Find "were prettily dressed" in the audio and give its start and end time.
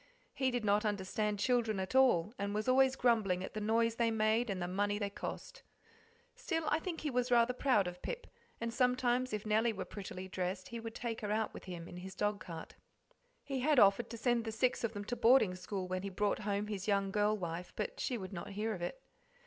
9.73-10.69